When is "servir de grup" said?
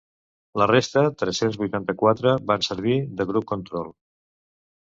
2.71-3.47